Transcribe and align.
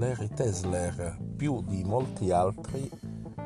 Larry 0.00 0.28
Tesler, 0.28 1.18
più 1.36 1.62
di 1.62 1.84
molti 1.84 2.30
altri, 2.30 2.90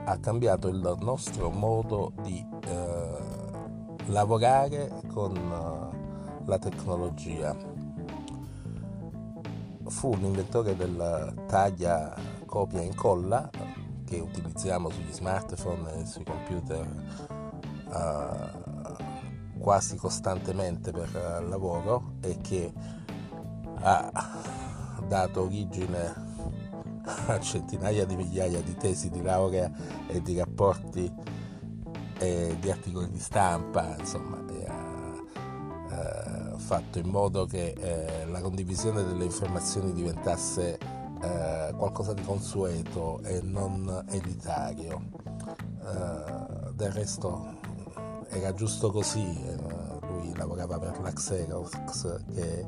ha 0.05 0.17
cambiato 0.19 0.69
il 0.69 0.97
nostro 1.01 1.51
modo 1.51 2.13
di 2.23 2.47
eh, 2.69 3.19
lavorare 4.07 4.89
con 5.13 5.35
eh, 5.35 6.47
la 6.47 6.59
tecnologia. 6.61 7.57
Fu 9.87 10.15
l'inventore 10.15 10.77
del 10.77 11.45
taglia, 11.49 12.15
copia 12.47 12.83
e 12.83 12.85
incolla 12.85 13.51
che 14.05 14.21
utilizziamo 14.21 14.91
sugli 14.91 15.13
smartphone 15.13 16.03
e 16.03 16.07
sui 16.07 16.23
computer 16.23 16.87
eh, 17.93 19.59
quasi 19.59 19.97
costantemente 19.97 20.93
per 20.93 21.41
uh, 21.41 21.49
lavoro 21.49 22.13
e 22.21 22.39
che 22.43 22.73
ha 23.81 24.13
dato 25.09 25.43
origine 25.43 26.24
a 27.05 27.39
centinaia 27.41 28.05
di 28.05 28.17
migliaia 28.17 28.61
di 28.63 28.75
tesi 28.77 29.11
di 29.11 29.23
laurea 29.23 29.71
e 30.07 30.23
di 30.23 30.39
rapporti 30.39 31.13
e 32.19 32.57
di 32.59 32.71
articoli 32.71 33.11
di 33.11 33.19
stampa, 33.19 33.97
insomma, 33.99 34.43
ha 34.67 35.15
eh, 35.91 36.59
fatto 36.59 36.99
in 36.99 37.09
modo 37.09 37.45
che 37.45 37.75
eh, 37.77 38.27
la 38.27 38.41
condivisione 38.41 39.05
delle 39.05 39.25
informazioni 39.25 39.93
diventasse 39.93 40.79
eh, 40.79 41.75
qualcosa 41.77 42.15
di 42.15 42.23
consueto 42.23 43.21
e 43.23 43.41
non 43.43 44.05
elitario. 44.11 45.23
Del 46.75 46.91
resto 46.93 47.59
era 48.31 48.55
giusto 48.55 48.91
così, 48.91 49.39
lui 50.09 50.35
lavorava 50.35 50.79
per 50.79 50.99
la 51.01 51.13
Xerox 51.13 52.25
che 52.33 52.67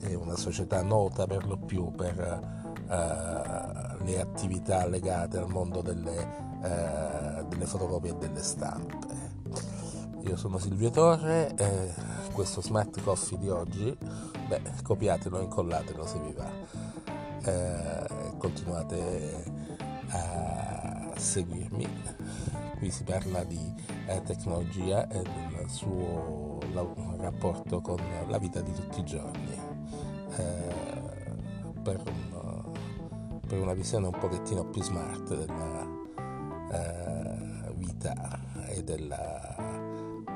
è 0.00 0.14
una 0.14 0.34
società 0.34 0.82
nota 0.82 1.26
per 1.26 1.46
lo 1.46 1.56
più 1.56 1.92
per 1.92 2.59
le 2.90 4.20
attività 4.20 4.86
legate 4.86 5.38
al 5.38 5.48
mondo 5.48 5.80
delle, 5.80 6.26
uh, 6.60 7.46
delle, 7.46 7.66
fotocopie 7.66 8.10
e 8.10 8.16
delle 8.16 8.42
stampe. 8.42 9.28
Io 10.22 10.36
sono 10.36 10.58
Silvio 10.58 10.90
Torre, 10.90 11.54
eh, 11.56 11.94
questo 12.32 12.60
smart 12.60 13.00
coffee 13.02 13.38
di 13.38 13.48
oggi, 13.48 13.96
beh, 14.48 14.62
copiatelo, 14.82 15.40
incollatelo 15.40 16.06
se 16.06 16.18
vi 16.18 16.32
va. 16.32 16.50
Eh, 17.42 18.36
continuate 18.36 19.44
a 20.08 21.12
seguirmi. 21.16 21.86
Qui 22.78 22.90
si 22.90 23.02
parla 23.04 23.44
di 23.44 23.74
eh, 24.06 24.22
tecnologia 24.22 25.06
e 25.08 25.22
del 25.22 25.68
suo 25.68 26.58
rapporto 27.18 27.80
con 27.80 28.00
la 28.28 28.38
vita 28.38 28.60
di 28.60 28.72
tutti 28.72 29.00
i 29.00 29.04
giorni. 29.04 29.58
Eh, 30.36 30.98
per 31.82 32.02
per 33.50 33.60
una 33.60 33.74
visione 33.74 34.06
un 34.06 34.16
pochettino 34.16 34.64
più 34.66 34.80
smart 34.80 35.34
della 35.34 35.84
eh, 36.70 37.72
vita 37.74 38.38
e, 38.68 38.84
della, 38.84 39.56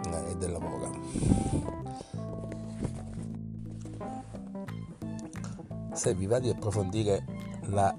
eh, 0.03 0.31
e 0.33 0.37
del 0.37 0.51
lavoro. 0.51 0.91
Se 5.93 6.13
vi 6.15 6.27
va 6.27 6.41
di 6.41 6.51
approfondire 6.51 7.25
la 7.67 7.97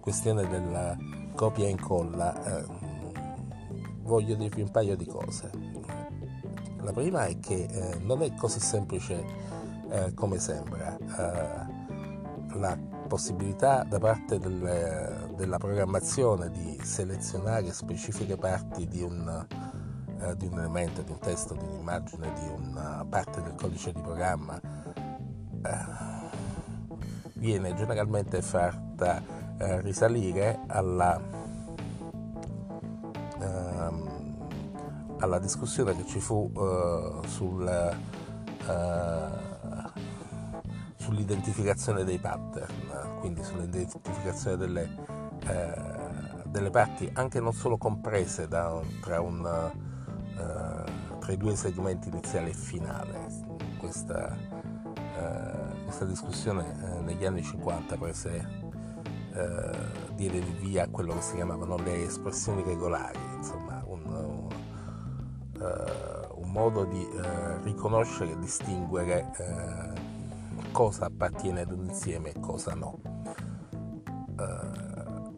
questione 0.00 0.46
della 0.46 0.94
copia 1.34 1.64
e 1.64 1.70
incolla, 1.70 2.58
eh, 2.58 2.64
voglio 4.02 4.34
dirvi 4.34 4.60
un 4.60 4.70
paio 4.70 4.94
di 4.94 5.06
cose. 5.06 5.50
La 6.82 6.92
prima 6.92 7.24
è 7.24 7.40
che 7.40 7.64
eh, 7.64 7.98
non 8.00 8.20
è 8.20 8.34
così 8.34 8.60
semplice 8.60 9.24
eh, 9.88 10.12
come 10.12 10.38
sembra. 10.38 10.98
Eh, 10.98 11.80
la 12.58 12.91
possibilità 13.12 13.84
da 13.86 13.98
parte 13.98 14.38
del, 14.38 15.34
della 15.36 15.58
programmazione 15.58 16.50
di 16.50 16.78
selezionare 16.82 17.70
specifiche 17.74 18.38
parti 18.38 18.88
di 18.88 19.02
un, 19.02 19.46
eh, 20.18 20.34
di 20.34 20.46
un, 20.46 20.58
elemento, 20.58 21.02
di 21.02 21.10
un 21.10 21.18
testo, 21.18 21.52
di 21.52 21.62
un'immagine, 21.62 22.32
di 22.32 22.48
una 22.48 23.04
parte 23.06 23.42
del 23.42 23.54
codice 23.54 23.92
di 23.92 24.00
programma 24.00 24.58
eh, 24.58 25.70
viene 27.34 27.74
generalmente 27.74 28.40
fatta 28.40 29.22
eh, 29.58 29.82
risalire 29.82 30.60
alla, 30.68 31.20
ehm, 33.42 34.46
alla, 35.18 35.38
discussione 35.38 35.94
che 35.94 36.06
ci 36.06 36.18
fu 36.18 36.50
eh, 36.56 37.28
sul 37.28 37.68
eh, 37.68 39.51
sull'identificazione 41.12 42.04
dei 42.04 42.18
pattern, 42.18 43.18
quindi 43.20 43.44
sull'identificazione 43.44 44.56
delle, 44.56 44.88
eh, 45.46 46.42
delle 46.46 46.70
parti 46.70 47.10
anche 47.12 47.38
non 47.38 47.52
solo 47.52 47.76
comprese 47.76 48.48
da, 48.48 48.80
tra, 49.02 49.20
un, 49.20 49.44
eh, 49.44 51.18
tra, 51.20 51.32
i 51.32 51.36
due 51.36 51.54
segmenti 51.54 52.08
iniziale 52.08 52.48
e 52.48 52.54
finale. 52.54 53.50
Questa, 53.78 54.34
eh, 54.94 55.84
questa 55.84 56.06
discussione 56.06 56.64
eh, 56.64 57.00
negli 57.00 57.26
anni 57.26 57.42
50 57.42 57.96
prese 57.98 58.48
eh, 59.34 59.70
diede 60.14 60.40
via 60.60 60.84
a 60.84 60.88
quello 60.88 61.14
che 61.14 61.20
si 61.20 61.34
chiamavano 61.34 61.76
le 61.76 62.04
espressioni 62.04 62.62
regolari, 62.62 63.18
insomma 63.36 63.82
un, 63.86 64.04
un, 64.06 64.48
uh, 65.60 66.40
un 66.40 66.50
modo 66.50 66.84
di 66.84 67.06
riconoscere 67.64 68.32
e 68.32 68.38
distinguere 68.38 70.11
cosa 70.72 71.04
appartiene 71.06 71.60
ad 71.60 71.70
un 71.70 71.84
insieme 71.84 72.30
e 72.30 72.40
cosa 72.40 72.74
no. 72.74 72.98
Uh, 74.38 75.36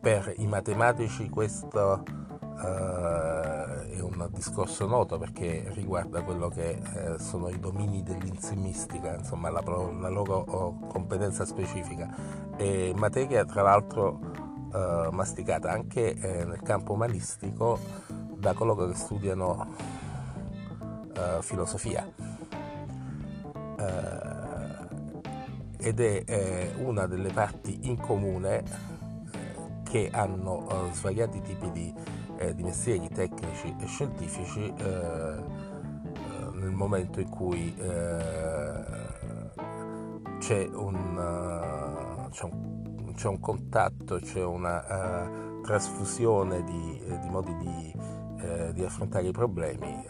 per 0.00 0.32
i 0.38 0.46
matematici 0.46 1.28
questo 1.28 2.02
uh, 2.02 2.62
è 2.62 4.00
un 4.00 4.28
discorso 4.32 4.86
noto 4.86 5.18
perché 5.18 5.70
riguarda 5.74 6.22
quello 6.22 6.48
che 6.48 6.80
uh, 6.82 7.18
sono 7.18 7.48
i 7.48 7.60
domini 7.60 8.02
dell'insimistica, 8.02 9.14
insomma 9.16 9.50
la, 9.50 9.62
la 9.62 10.08
loro 10.08 10.44
oh, 10.48 10.78
competenza 10.88 11.44
specifica. 11.44 12.12
È 12.56 12.92
materia 12.94 13.44
tra 13.44 13.62
l'altro 13.62 14.42
masticata 15.12 15.70
anche 15.70 16.16
nel 16.18 16.60
campo 16.64 16.94
umanistico 16.94 17.78
da 18.34 18.54
coloro 18.54 18.88
che 18.88 18.96
studiano 18.96 19.68
filosofia. 21.42 22.04
Uh, 23.78 24.33
ed 25.84 26.00
è 26.00 26.22
eh, 26.24 26.72
una 26.78 27.06
delle 27.06 27.30
parti 27.30 27.80
in 27.82 27.98
comune 27.98 28.60
eh, 28.60 29.82
che 29.82 30.08
hanno 30.10 30.66
eh, 30.66 30.94
svariati 30.94 31.42
tipi 31.42 31.70
di, 31.72 31.94
eh, 32.38 32.54
di, 32.54 32.62
mestieri 32.62 33.06
tecnici 33.10 33.76
e 33.78 33.84
scientifici 33.84 34.72
eh, 34.78 35.62
nel 36.54 36.70
momento 36.70 37.20
in 37.20 37.28
cui 37.28 37.74
c'è 40.38 40.70
un, 40.72 42.28
c'è, 42.30 42.44
un, 42.44 43.12
c'è, 43.14 43.28
un, 43.28 43.40
contatto, 43.40 44.18
c'è 44.20 44.42
una 44.42 45.60
trasfusione 45.62 46.64
di, 46.64 47.02
di 47.20 47.28
modi 47.28 47.54
di, 47.58 47.94
di, 48.72 48.82
affrontare 48.84 49.26
i 49.26 49.32
problemi 49.32 50.02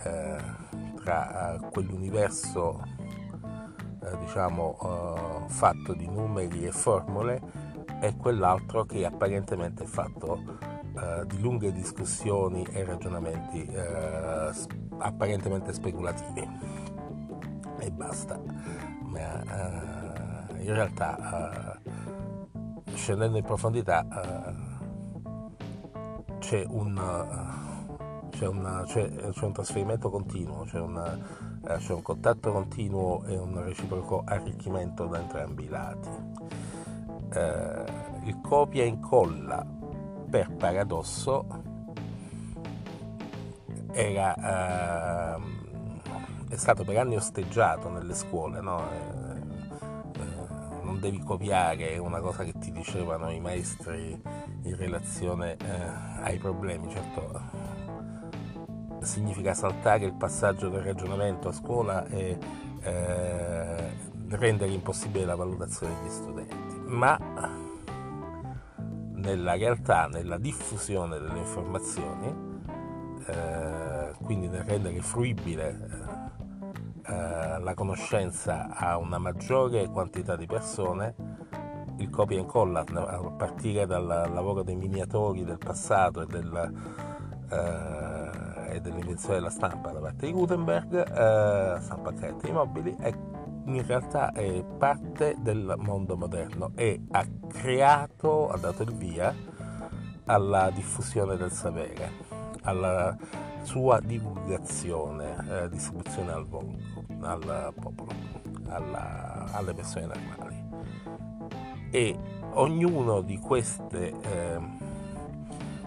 tra 1.02 1.58
quell'universo 1.72 2.80
eh, 4.04 4.18
diciamo, 4.18 4.78
eh, 4.82 5.48
fatto 5.48 5.94
di 5.94 6.06
numeri 6.06 6.66
e 6.66 6.72
formule 6.72 7.40
e 8.00 8.16
quell'altro 8.16 8.84
che 8.84 9.04
apparentemente 9.04 9.84
è 9.84 9.86
fatto 9.86 10.38
eh, 10.96 11.26
di 11.26 11.40
lunghe 11.40 11.72
discussioni 11.72 12.64
e 12.70 12.84
ragionamenti 12.84 13.64
eh, 13.64 14.50
apparentemente 14.98 15.72
speculativi. 15.72 16.48
E 17.78 17.90
basta. 17.90 18.40
Ma 19.02 19.42
in 20.58 20.72
realtà 20.72 21.78
scendendo 22.94 23.36
in 23.36 23.44
profondità 23.44 24.06
c'è 26.38 26.64
un 26.66 26.98
c'è, 28.34 28.46
una, 28.48 28.82
c'è, 28.84 29.30
c'è, 29.30 29.44
un 29.44 29.52
trasferimento 29.52 30.10
continuo, 30.10 30.64
c'è, 30.64 30.80
una, 30.80 31.16
eh, 31.66 31.76
c'è, 31.78 31.92
un 31.92 32.02
contatto 32.02 32.52
continuo 32.52 33.24
e 33.24 33.38
un 33.38 33.62
reciproco 33.62 34.22
arricchimento 34.24 35.06
da 35.06 35.18
entrambi 35.18 35.64
i 35.64 35.68
lati. 35.68 36.08
Eh, 37.32 37.84
il 38.24 38.40
copia 38.40 38.82
e 38.82 38.86
incolla, 38.86 39.66
per 40.28 40.50
paradosso, 40.56 41.46
era, 43.92 45.36
eh, 45.36 45.40
è 46.48 46.56
stato 46.56 46.84
per 46.84 46.98
anni 46.98 47.16
osteggiato 47.16 47.88
nelle 47.88 48.14
scuole, 48.14 48.60
no? 48.60 48.82
Eh, 48.90 50.20
eh, 50.20 50.82
non 50.82 50.98
devi 51.00 51.18
copiare, 51.20 51.92
è 51.92 51.96
una 51.98 52.20
cosa 52.20 52.44
che 52.44 52.52
ti 52.58 52.72
dicevano 52.72 53.30
i 53.30 53.40
maestri 53.40 54.20
in 54.62 54.76
relazione 54.76 55.56
eh, 55.56 56.22
ai 56.22 56.38
problemi, 56.38 56.90
certo 56.90 57.83
significa 59.04 59.54
saltare 59.54 60.04
il 60.04 60.14
passaggio 60.14 60.68
del 60.68 60.82
ragionamento 60.82 61.48
a 61.48 61.52
scuola 61.52 62.06
e 62.06 62.38
eh, 62.80 63.92
rendere 64.28 64.72
impossibile 64.72 65.24
la 65.24 65.36
valutazione 65.36 65.94
degli 66.00 66.10
studenti. 66.10 66.56
ma 66.86 67.18
nella 69.24 69.56
realtà, 69.56 70.06
nella 70.06 70.36
diffusione 70.36 71.18
delle 71.18 71.38
informazioni, 71.38 72.62
eh, 73.26 74.12
quindi 74.22 74.48
nel 74.48 74.64
rendere 74.64 75.00
fruibile 75.00 75.88
eh, 77.06 77.58
la 77.58 77.74
conoscenza 77.74 78.68
a 78.68 78.98
una 78.98 79.18
maggiore 79.18 79.88
quantità 79.88 80.36
di 80.36 80.46
persone, 80.46 81.14
il 81.98 82.10
copia 82.10 82.36
e 82.36 82.40
incolla 82.40 82.80
a 82.80 83.30
partire 83.30 83.86
dal 83.86 84.06
lavoro 84.06 84.62
dei 84.62 84.76
miniatori 84.76 85.44
del 85.44 85.58
passato 85.58 86.22
e, 86.22 86.26
del, 86.26 86.72
eh, 87.50 88.13
e 88.74 88.80
dell'invenzione 88.80 89.36
della 89.36 89.50
stampa 89.50 89.90
da 89.90 90.00
parte 90.00 90.26
di 90.26 90.32
Gutenberg, 90.32 90.94
eh, 90.94 91.80
stampa 91.80 92.10
a 92.10 92.12
caratteri 92.12 92.52
mobili, 92.52 92.96
è, 92.98 93.12
in 93.66 93.86
realtà 93.86 94.32
è 94.32 94.64
parte 94.64 95.36
del 95.38 95.74
mondo 95.78 96.16
moderno 96.16 96.72
e 96.74 97.04
ha 97.10 97.24
creato, 97.48 98.50
ha 98.50 98.58
dato 98.58 98.82
il 98.82 98.92
via 98.92 99.34
alla 100.26 100.70
diffusione 100.70 101.36
del 101.36 101.52
sapere, 101.52 102.10
alla 102.62 103.16
sua 103.62 104.00
divulgazione, 104.00 105.36
eh, 105.48 105.68
distribuzione 105.68 106.32
al, 106.32 106.46
volgo, 106.46 107.04
al 107.20 107.72
popolo, 107.78 108.12
alla, 108.68 109.46
alle 109.52 109.72
persone 109.72 110.06
normali. 110.06 110.62
E 111.90 112.18
ognuno 112.54 113.20
di 113.20 113.38
queste 113.38 114.12
eh, 114.20 114.58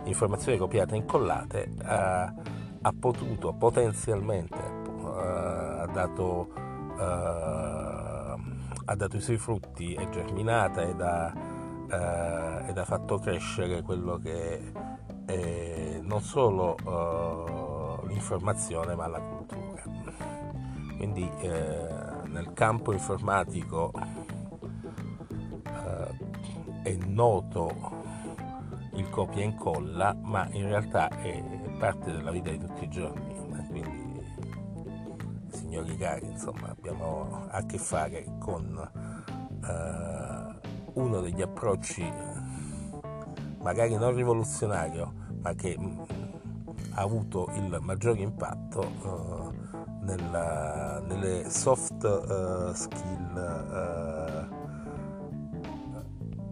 informazioni 0.06 0.58
copiate 0.58 0.94
e 0.94 0.98
incollate 0.98 1.64
eh, 1.84 2.56
ha 2.82 2.94
potuto 2.98 3.54
potenzialmente, 3.54 4.58
eh, 4.58 5.82
ha 5.82 5.88
dato, 5.92 6.50
eh, 6.98 8.36
ha 8.86 8.96
dato 8.96 9.18
i 9.18 9.22
suoi 9.22 9.38
frutti, 9.38 9.94
è 9.94 10.08
germinata 10.10 10.82
ed 10.82 11.02
ha, 11.02 11.34
eh, 11.90 12.70
ed 12.70 12.78
ha 12.78 12.86
fatto 12.86 13.18
crescere 13.20 13.82
quello 13.82 14.18
che 14.18 14.72
è 15.26 16.00
non 16.02 16.22
solo 16.22 16.76
l'informazione 18.08 18.96
ma 18.96 19.08
la 19.08 19.20
cultura. 19.20 19.84
Quindi 20.96 21.30
eh, 21.42 21.88
nel 22.26 22.54
campo 22.54 22.92
informatico 22.92 23.92
eh, 25.64 26.18
è 26.84 26.98
noto 27.06 27.70
il 28.94 29.10
copia 29.10 29.42
e 29.42 29.46
incolla, 29.46 30.16
ma 30.20 30.48
in 30.52 30.68
realtà 30.68 31.10
è 31.10 31.44
parte 31.78 32.12
della 32.12 32.32
vita 32.32 32.50
di 32.50 32.58
tutti 32.60 32.84
i 32.84 32.90
giorni. 32.90 33.36
Quindi, 33.70 34.22
signori 35.50 35.98
cari, 35.98 36.26
insomma, 36.28 36.70
abbiamo 36.70 37.46
a 37.50 37.66
che 37.66 37.78
fare 37.78 38.26
con 38.40 38.92
eh, 39.64 40.56
uno 40.94 41.22
degli 41.22 41.42
approcci 41.42 42.12
magari 43.62 43.96
non 43.96 44.16
rivoluzionario, 44.16 45.14
ma 45.42 45.54
che 45.54 45.78
ha 46.92 47.02
avuto 47.02 47.50
il 47.56 47.78
maggiore 47.82 48.22
impatto 48.22 48.80
uh, 48.80 49.52
nella, 50.06 51.02
nelle 51.06 51.50
soft 51.50 52.04
uh, 52.04 52.74
skill 52.74 54.48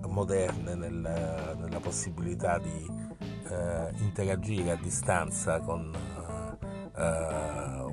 uh, 0.04 0.07
moderne, 0.10 0.75
nel, 0.75 1.56
nella 1.57 1.80
possibilità 1.80 2.60
di 2.60 3.13
interagire 3.98 4.72
a 4.72 4.75
distanza 4.75 5.60
con 5.60 5.92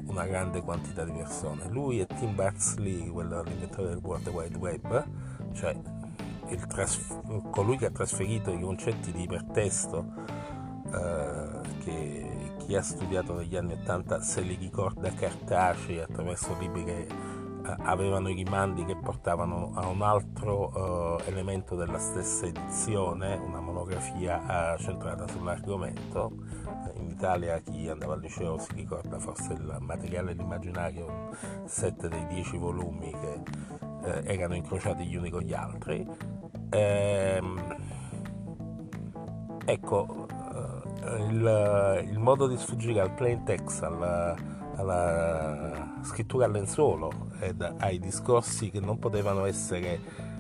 una 0.05 0.27
grande 0.27 0.61
quantità 0.63 1.05
di 1.05 1.13
persone. 1.13 1.69
Lui 1.69 2.01
è 2.01 2.07
Tim 2.07 2.35
Berners-Lee, 2.35 3.11
l'inventore 3.11 3.89
del 3.89 4.01
World 4.03 4.29
Wide 4.29 4.59
Web, 4.59 5.05
cioè 5.53 5.75
trasf- 6.69 7.51
colui 7.51 7.77
che 7.79 7.87
ha 7.87 7.91
trasferito 7.91 8.53
i 8.53 8.61
concetti 8.61 9.11
di 9.11 9.23
ipertesto 9.23 10.41
che 11.83 12.55
chi 12.59 12.77
ha 12.77 12.83
studiato 12.83 13.35
negli 13.35 13.57
anni 13.57 13.73
80 13.73 14.21
se 14.21 14.41
li 14.41 14.55
ricorda 14.55 15.11
cartacei 15.11 16.01
attraverso 16.01 16.57
libri 16.59 16.85
che 16.85 17.01
eh, 17.01 17.77
avevano 17.83 18.29
i 18.29 18.35
rimandi 18.35 18.85
che 18.85 18.97
portavano 18.97 19.73
a 19.75 19.87
un 19.87 20.03
altro 20.03 21.19
eh, 21.19 21.31
elemento 21.31 21.75
della 21.75 21.99
stessa 21.99 22.47
edizione, 22.47 23.37
una 23.37 23.61
monografia 23.93 24.75
eh, 24.75 24.79
centrata 24.79 25.29
sull'argomento. 25.29 26.33
In 26.95 27.11
Italia 27.11 27.61
chi 27.61 27.89
andava 27.89 28.15
al 28.15 28.21
liceo 28.21 28.59
si 28.59 28.73
ricorda 28.75 29.19
forse 29.19 29.53
il 29.53 29.77
materiale 29.81 30.35
dell'immaginario, 30.35 31.31
7 31.65 32.09
dei 32.09 32.27
10 32.29 32.57
volumi 32.57 33.11
che 33.11 33.41
eh, 34.05 34.35
erano 34.35 34.55
incrociati 34.55 35.05
gli 35.05 35.17
uni 35.17 35.31
con 35.31 35.43
gli 35.43 35.53
altri. 35.53 36.07
Ehm, 36.71 37.77
ecco, 39.65 40.27
il, 41.29 42.07
il, 42.11 42.19
modo 42.19 42.47
di 42.47 42.57
sfuggire 42.57 43.01
al 43.01 43.13
plain 43.13 43.45
text, 43.45 43.83
alla, 43.83 44.35
alla 44.77 46.01
scrittura 46.03 46.47
a 46.47 46.49
lenzuolo 46.49 47.11
ed 47.41 47.61
ai 47.79 47.99
discorsi 47.99 48.71
che 48.71 48.81
non 48.81 48.99
potevano 48.99 49.45
essere 49.45 50.31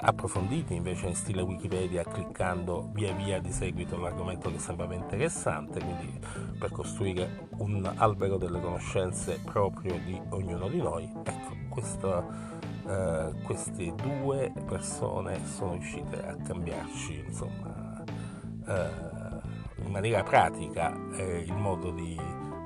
approfonditi 0.00 0.74
invece 0.74 1.08
in 1.08 1.14
stile 1.14 1.42
Wikipedia 1.42 2.04
cliccando 2.04 2.90
via 2.92 3.12
via 3.12 3.40
di 3.40 3.50
seguito 3.50 3.98
l'argomento 3.98 4.50
che 4.50 4.58
sembrava 4.58 4.94
interessante, 4.94 5.80
quindi 5.80 6.20
per 6.58 6.70
costruire 6.70 7.48
un 7.58 7.90
albero 7.96 8.36
delle 8.36 8.60
conoscenze 8.60 9.40
proprio 9.44 9.98
di 10.04 10.20
ognuno 10.30 10.68
di 10.68 10.80
noi. 10.80 11.10
Ecco, 11.24 11.56
questo, 11.68 12.26
eh, 12.86 13.32
queste 13.42 13.92
due 13.94 14.52
persone 14.66 15.44
sono 15.46 15.72
riuscite 15.72 16.26
a 16.26 16.36
cambiarci, 16.36 17.24
insomma, 17.26 18.04
eh, 18.66 18.90
in 19.84 19.90
maniera 19.90 20.22
pratica 20.22 20.94
eh, 21.16 21.38
il 21.40 21.54
modo 21.54 21.90
di 21.90 22.16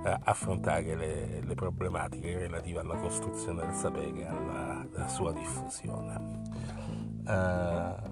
eh, 0.05 0.19
affrontare 0.25 0.95
le, 0.97 1.41
le, 1.43 1.55
problematiche 1.55 2.37
relative 2.37 2.81
alla 2.81 2.97
costruzione 2.97 3.63
del 3.63 3.75
sapere 3.75 4.21
e 4.21 4.27
alla, 4.27 4.87
alla 4.95 5.09
sua 5.09 5.33
diffusione. 5.33 6.82
Eh, 7.27 8.11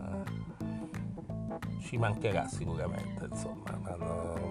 ci 1.81 1.97
mancherà 1.97 2.47
sicuramente, 2.47 3.27
insomma, 3.29 3.77
ma, 3.83 3.97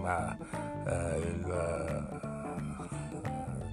ma 0.01 0.37
eh, 0.85 1.19
il, 1.19 2.09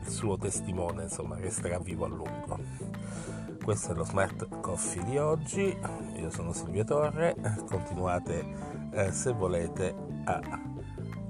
il, 0.02 0.08
suo 0.08 0.38
testimone 0.38 1.04
insomma, 1.04 1.36
resterà 1.36 1.78
vivo 1.78 2.04
a 2.04 2.08
lungo. 2.08 2.58
Questo 3.62 3.90
è 3.90 3.94
lo 3.96 4.04
Smart 4.04 4.61
Coffee 4.61 5.02
di 5.04 5.18
oggi, 5.18 5.76
io 6.16 6.30
sono 6.30 6.52
Silvio 6.52 6.84
Torre, 6.84 7.34
continuate 7.68 8.44
eh, 8.92 9.11
se 9.11 9.32
volete 9.32 9.92
a 10.25 10.40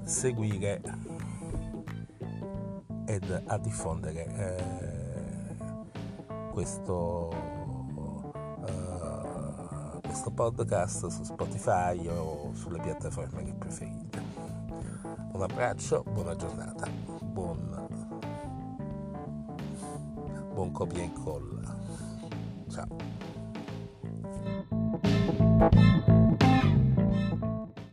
seguire 0.03 0.81
ed 3.07 3.43
a 3.47 3.57
diffondere 3.57 4.25
eh, 4.35 5.55
questo, 6.51 7.31
questo 10.27 10.31
podcast 10.31 11.07
su 11.07 11.23
Spotify 11.23 12.07
o 12.07 12.51
sulle 12.53 12.79
piattaforme 12.79 13.43
che 13.43 13.53
preferite. 13.53 14.21
Un 15.31 15.41
abbraccio, 15.41 16.03
buona 16.03 16.35
giornata, 16.35 16.87
buon, 17.21 17.87
buon 20.53 20.71
copia 20.71 20.99
e 20.99 21.03
incolla. 21.03 21.75
Ciao. 22.69 22.87